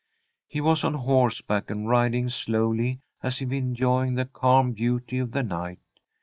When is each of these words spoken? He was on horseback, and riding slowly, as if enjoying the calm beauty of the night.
He 0.47 0.61
was 0.61 0.83
on 0.83 0.95
horseback, 0.95 1.69
and 1.69 1.87
riding 1.87 2.27
slowly, 2.27 3.01
as 3.21 3.39
if 3.39 3.51
enjoying 3.51 4.15
the 4.15 4.25
calm 4.25 4.71
beauty 4.71 5.19
of 5.19 5.31
the 5.31 5.43
night. 5.43 5.77